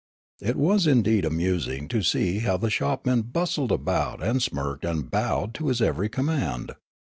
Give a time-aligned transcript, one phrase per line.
[0.39, 5.53] It was indeed amusing to see how the shopmen bustled about and smirked and bowed
[5.53, 6.71] to his every command.